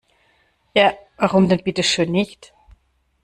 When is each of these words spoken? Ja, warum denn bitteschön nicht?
Ja, 0.73 0.95
warum 1.17 1.47
denn 1.47 1.63
bitteschön 1.63 2.11
nicht? 2.11 2.55